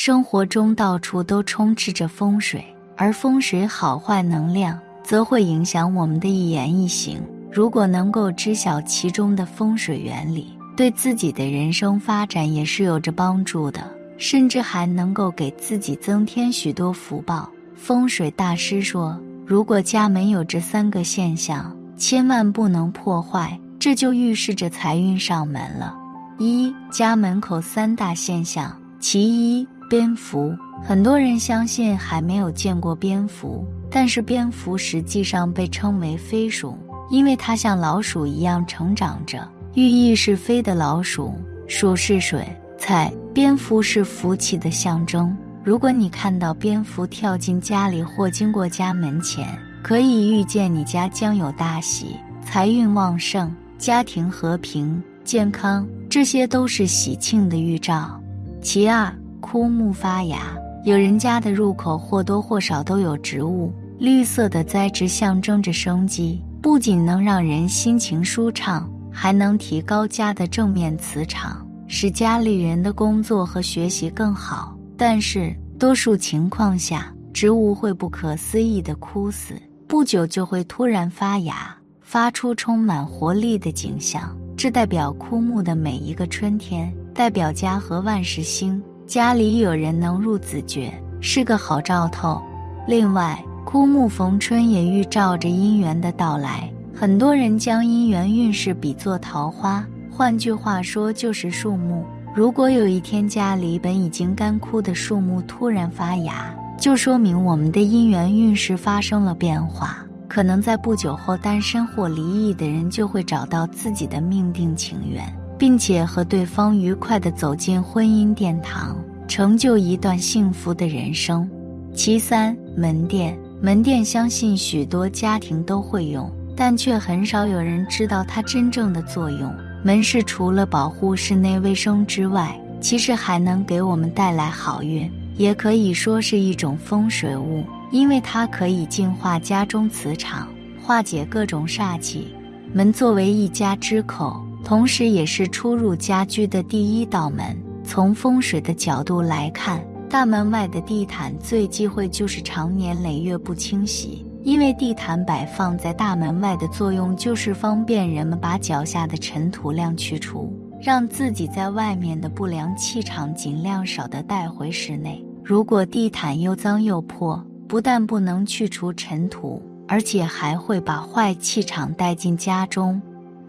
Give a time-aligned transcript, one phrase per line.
[0.00, 2.64] 生活中到处都充斥着风水，
[2.96, 7.20] 而风水好坏能量则会影响我们的一言一行。
[7.50, 17.50] 如果能够知晓其中的风水原理，对自己的人生发展也是有着帮助的，甚至还能够给自己增添许多福报。
[17.74, 25.92] 风水大师说，如果家门有这三个现象，千万不能破坏，这就预示着财运上门了。
[26.38, 30.54] 一家门口三大现象，其一蝙蝠。
[30.84, 36.76] 很多人相信还没有见过蝙蝠，但是蝙蝠实际上被称为飞鼠。
[37.10, 41.34] 因为它像老鼠一样成长着，寓意是飞的老鼠，
[41.66, 42.46] 鼠是水
[42.78, 45.34] 菜，蝙蝠是福气的象征。
[45.64, 49.48] 如果你看到蝙蝠跳进家里或经过家门前，
[49.82, 52.14] 可以预见你家将有大喜，
[52.44, 58.20] 财运旺盛，家庭和平健康，这些都是喜庆的预兆。
[58.60, 66.42] 其二，枯木发芽，有人家的入口或多或少都有植物，绿色的栽植象征着生机。
[66.60, 74.76] 不仅能让人心情舒畅，还能提高家的正面磁场，使家里人的工作和学习更好。
[74.96, 79.54] 但是，多数情况下，植物会不可思议的枯死，
[79.86, 84.36] 不久就会突然发芽，发出充满活力的景象。
[84.56, 88.82] 这代表枯木的每一个春天，代表家和万事兴。
[89.08, 92.38] 家里有人能入子爵，是个好兆头。
[92.86, 102.04] 另外，枯木逢春也预兆着姻缘的到来，很多人将姻缘运势比作桃花，换句话说就是树木。
[102.34, 115.24] 如果有一天家里本已经干枯的树木突然发芽，就说明我们的姻缘运势发生了变化，可能在不久后单身或离异的人就会找到自己的命定情缘，
[115.58, 121.48] 并且和对方愉快地走进婚姻殿堂，成就一段幸福的人生。
[121.92, 123.36] 其三，门店。
[123.60, 129.52] 门店相信许多家庭都会用，但却很少有人知道它真正的作用。
[129.82, 140.46] 门是除了保护室内卫生之外，其实还能给我们带来好运，也可以说是一种风水物，因为它可以净化家中磁场，
[140.80, 142.28] 化解各种煞气。
[142.72, 147.56] 门作为一家之口，同时也是出入家居的第一道门。
[147.82, 149.82] 从风水的角度来看。
[150.10, 160.50] 大门外的地毯最忌讳就是常年累月不清洗，因为地毯摆放在大门外的作用就是方便人们把脚下的尘土量去除，
[160.82, 165.22] 让自己在外面的不良气场尽量少的带回室内。
[165.44, 173.00] 如果地毯又脏又破，不但不能去除尘土，而且还会把坏气场带进家中。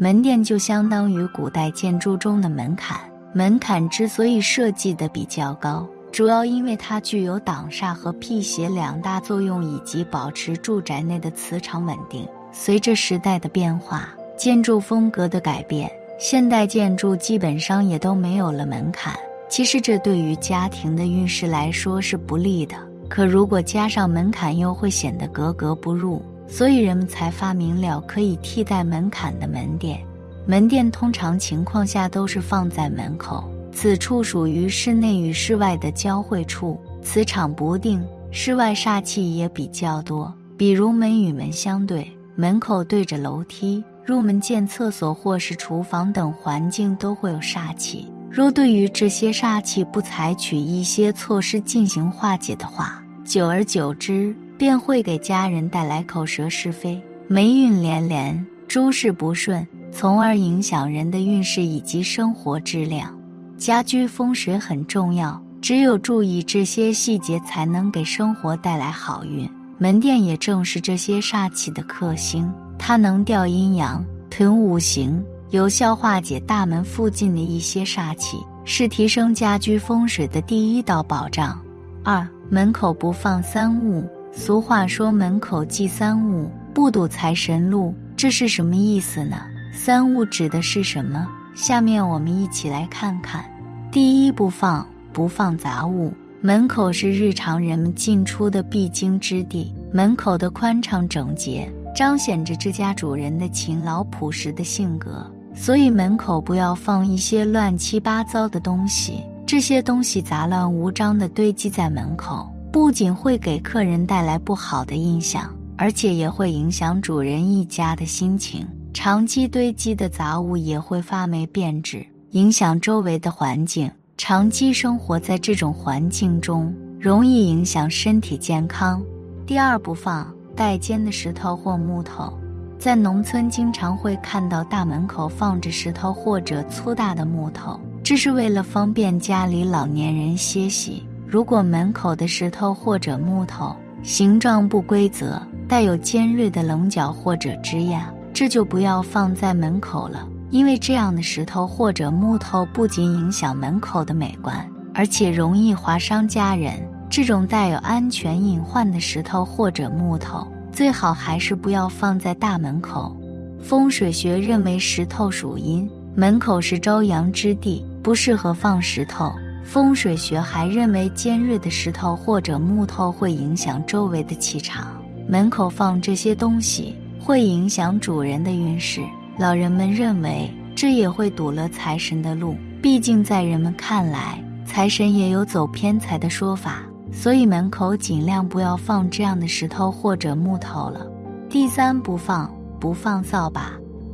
[0.00, 3.00] 门店就相当于古代建筑中的门槛，
[3.32, 5.84] 门槛之所以设计的比较高。
[6.12, 12.24] 主要因为它具有挡煞和辟邪两大作用，以及保持住宅内的磁场稳定。
[12.52, 19.18] 随着时代的变化，建筑风格的改变，现代建筑基本上也都没有了门槛。
[19.48, 22.76] 其实这对于家庭的运势来说是不利的。
[23.08, 26.22] 可如果加上门槛，又会显得格格不入。
[26.48, 30.00] 所以人们才发明了可以替代门槛的门店。
[30.46, 33.44] 门店通常情况下都是放在门口。
[33.70, 40.34] 此处属于室内与室外的交汇处，磁场不定，室外煞气也比较多。
[40.56, 48.10] 比如门与门相对，门口对着楼梯，入门见厕所或是厨房等环境都会有煞气。
[48.28, 63.16] 若对于这些煞气不采取一些措施进行化解的话，久而久之便会给家人带来口舌是非、霉运连连、诸事不顺，从而影响人的运势以及生活质量。
[63.56, 69.48] 家居风水很重要，只有注意这些细节，才能给生活带来好运。
[69.78, 81.60] 门店也正是这些煞气的克星，它能调阴阳、屯五行，有效化解大门附近的一些煞气，是提升家居风水的第一道保障。
[82.02, 84.04] 二，门口不放三物。
[84.38, 89.36] 俗话说：“门口忌三物，不堵财神路。”这是什么意思呢？
[89.72, 91.26] 三物指的是什么？
[91.56, 93.44] 下面我们一起来看看：
[93.90, 96.12] 第一，不放不放杂物。
[96.40, 105.28] 门口是日常人们进出的必经之地，门口的宽敞整洁，彰显着这家主人的勤劳朴实的性格。
[105.52, 118.66] 所以门口不要放一些乱七八糟的东西，这些东西杂乱无章的堆积在门口，不仅会给客人带来不好的印象，而且也会影响主人一家的心情。
[118.92, 129.02] 长期堆积的杂物也会发霉变质，影响周围的环境，长期生活在这种环境中，容易影响身体健康。
[129.46, 132.32] 第二，不放带尖的石头或木头。
[132.78, 141.04] 在农村，经常会看到大门口放着石头或者粗大的木头，这是为了方便家里老年人歇息。
[141.30, 145.38] 如果门口的石头或者木头形状不规则，
[145.68, 148.00] 带有尖锐的棱角或者枝桠，
[148.32, 150.26] 这就不要放在门口了。
[150.48, 156.72] 因为这样的石头或者木头不仅影响门口的美观，而且容易划伤家人。
[157.10, 163.14] 这种带有安全隐患的石头或者木头，最好还是不要放在大门口。
[163.60, 169.30] 风水学认为石头属阴，门口是朝阳之地，不适合放石头。
[169.68, 174.98] 风水学还认为尖锐的石头或者木头会影响周围的气场，
[175.28, 179.02] 门口放这些东西会影响主人的运势。
[179.36, 182.56] 老人们认为，这也会堵了财神的路。
[182.80, 186.82] 毕竟，在人们看来，财神也有走偏财的说法，
[187.12, 191.06] 所以门口尽量不要放这样的石头或者木头了。
[191.50, 192.50] 第三，不放
[192.80, 193.72] 不放扫把。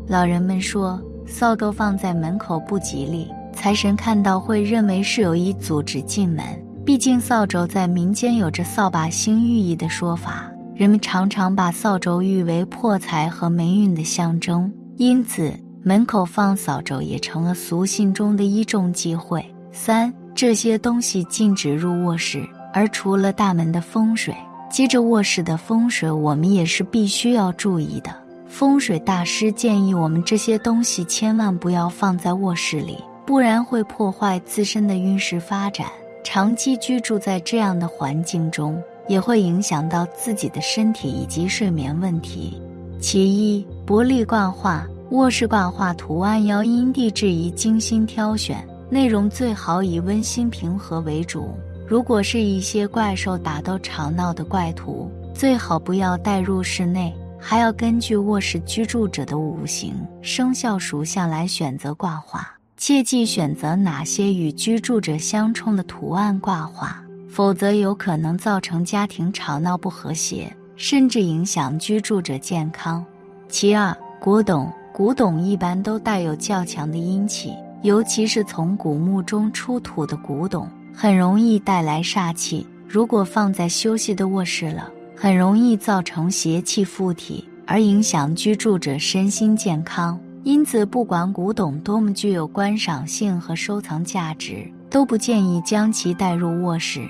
[0.08, 6.44] 老人们说，扫帚放在门口不吉利，财神看到会认为是有意阻止进门。
[6.84, 14.70] 毕竟，扫帚在民间有着扫把星寓意的说法，人们常常把扫帚誉为破财和霉运的象征。
[14.98, 15.50] 因此，
[15.82, 19.42] 门口放扫帚也成了俗信中的一种忌讳。
[19.72, 24.34] 三，这些东西禁止入卧室，而除了大门的风水，
[24.70, 28.14] 接着卧室的风水，我们也是必须要注意的。
[28.46, 35.88] 风水大师建议我们这些东西千万不要放在卧室里，不然会破坏自身的运势发展。
[36.22, 42.60] 长期居住在这样的环境中，也会影响到自己的身体以及睡眠问题。
[43.00, 51.50] 其一，薄利挂画，卧室挂画图案要因地制宜、精心挑选，内容最好以温馨平和为主。
[51.86, 62.50] 如果是一些怪兽打斗吵闹的怪图，最好不要带入室内，还要根据卧室居住者的五行、生肖属相来选择挂画。
[62.86, 70.54] 切记选择哪些与居住者相冲的图案挂画，否则有可能造成家庭吵闹不和谐。
[70.76, 73.02] 甚至影响居住者健康。
[73.48, 82.66] 其二，古董，古董一般都带有较强的阴气，尤其是从古墓中出土的古董，很容易带来煞气。
[82.86, 90.20] 如果放在休息的卧室了，很容易造成邪气附体，而影响居住者身心健康。
[90.44, 97.00] 因此，不管古董多么具有观赏性和收藏价值，都不建议将其带入卧室。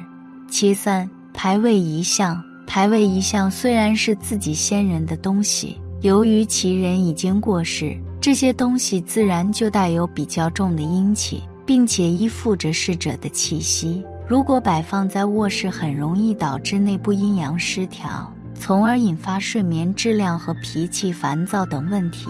[0.48, 2.40] 其三，牌位遗像。
[2.64, 14.02] 牌位一向虽然是自己先人的东西，由于其人已经过世，这些东西自然就带有比较重的阴气，并且依附着逝者的气息。
[14.28, 22.28] 如果摆放在卧室，很容易导致内部阴阳失调，从而引发睡眠质量和脾气烦躁等问题。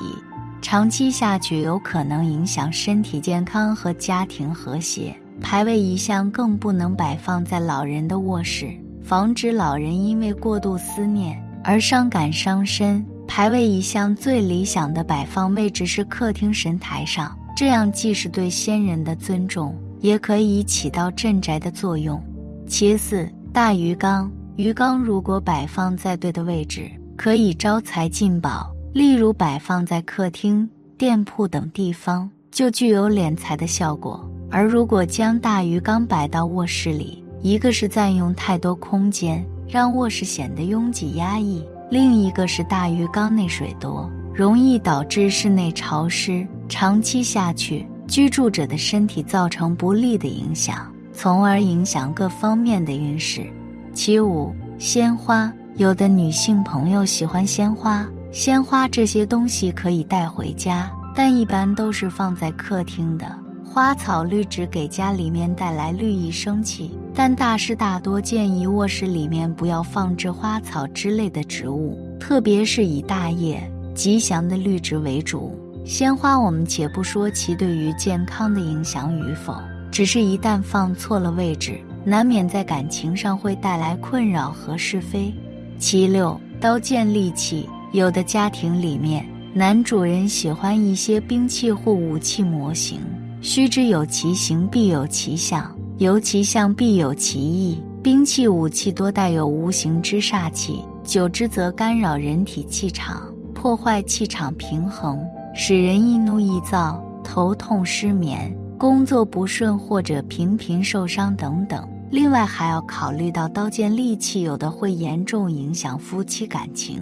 [0.65, 5.15] 长期下去，有可能影响身体健康和家庭和谐。
[5.39, 8.75] 牌位一向更不能摆放在老人的卧室。
[9.03, 13.05] 防止老人因为过度思念而伤感伤身。
[13.29, 22.19] 牌位一向最理想的摆放位置是客厅神台上，这样既是对先人的尊重，也可以起到镇宅的作用。
[22.67, 28.74] 其次，大鱼缸，鱼缸如果摆放在对的位置，可以招财进宝。
[28.95, 34.25] 例如摆放在客厅、店铺等地方，就具有敛财的效果。
[34.53, 41.61] 而如果将大鱼缸摆到卧室里，一个是占用太多空间，让卧室显得拥挤压抑；
[41.91, 53.45] 另一个是大鱼缸内水多，容易导致室内潮湿，长期下去，居住者的身体造成不利的影响，从而影响各方面的运势。
[53.93, 63.25] 其五，鲜花，有的女性朋友喜欢鲜花，鲜花这些东西可以带回家，但一般都是放在客厅的。
[63.65, 73.63] 花草绿植给家里面带来绿意生气，但大师大多建议卧室里面不要放置花草之类的植物，特别是以大叶、
[73.95, 75.57] 吉祥的绿植为主。
[75.85, 79.55] 鲜花我们且不说其对于健康的影响与否，
[79.93, 85.33] 只是一旦放错了位置，难免在感情上会带来困扰和是非。
[85.79, 89.25] 其六，刀剑利器，有的家庭里面，
[89.55, 92.99] 男主人喜欢一些兵器或武器模型。
[93.41, 97.81] 须知有其形必有其相，有其相必有其意。
[98.03, 105.21] 兵器武器多带有无形之煞气，久之则干扰人体气场，破坏气场平衡，
[105.55, 108.53] 使人易怒易躁、头痛失眠。
[108.77, 111.89] 工作不顺或者频频受伤等等。
[112.11, 117.01] 另外还要考虑到刀剑利器，有的会严重影响夫妻感情。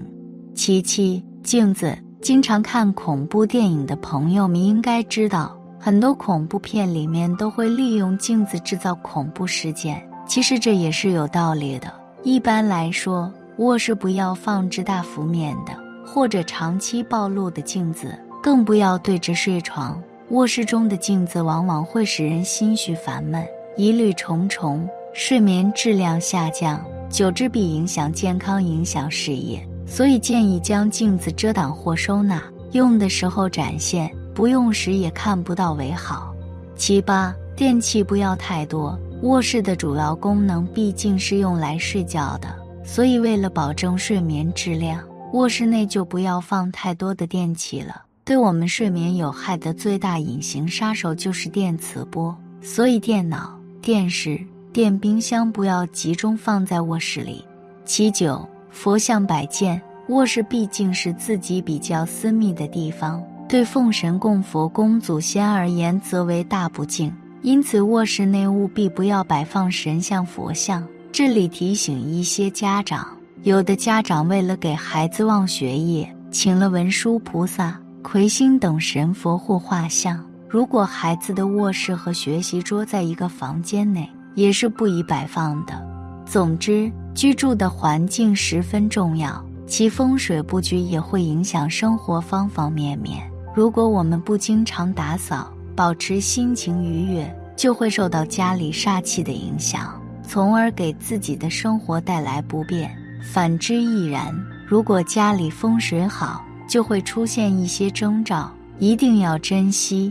[0.54, 1.96] 其七，镜子。
[2.20, 10.00] 经常看恐怖电影的朋友们应该知道，很多恐怖片里面都会利用镜子制造恐怖事件。
[10.24, 11.92] 其实这也是有道理的。
[12.22, 15.72] 一般来说，卧室不要放置大幅面的
[16.06, 20.00] 或者长期暴露的镜子，更不要对着睡床。
[20.28, 23.44] 卧室中的镜子往往会使人心绪烦闷、
[23.76, 26.80] 疑虑重重，睡眠质量下降，
[27.10, 29.68] 久之必影响健康，影响事业。
[29.92, 36.34] 所以建议将镜子遮挡或收纳，用的时候展现，不用时也看不到为好。
[36.76, 38.98] 七八，电器不要太多。
[39.20, 42.48] 卧室的主要功能毕竟是用来睡觉的，
[42.82, 44.98] 所以为了保证睡眠质量，
[45.34, 48.02] 卧室内就不要放太多的电器了。
[48.24, 54.40] 对我们睡眠有害的最大隐形杀手就是电磁波，所以电脑、电视、
[54.72, 57.44] 电冰箱不要集中放在卧室里。
[57.84, 58.48] 七九。
[58.72, 67.14] 佛像摆件，卧室毕竟是自己比较私密的地方，对奉神供佛、供祖先而言，则为大不敬。
[67.42, 70.86] 因此，卧室内务必不要摆放神像、佛像。
[71.12, 73.06] 这里提醒一些家长：
[73.42, 80.24] 有的家长为了给孩子旺学业，请了文殊菩萨、魁星等神佛或画像。
[80.48, 85.91] 如果孩子的卧室和学习桌在一个房间内，也是不宜摆放的。
[86.26, 86.90] 总之。
[87.14, 93.22] 居住的环境十分重要，其风水布局也会影响生活方方面面。
[93.54, 102.90] 如果我们不经常打扫，保持心情愉悦，就会受到家里煞气的影响，从而给自己的生活带来不便。
[103.30, 104.34] 反之亦然。
[104.66, 110.10] 如果家里风水好，就会出现一些征兆，一定要珍惜。